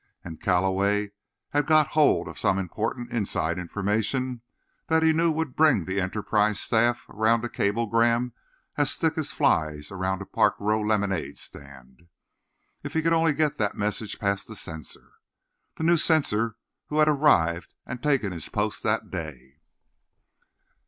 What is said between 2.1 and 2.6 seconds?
of some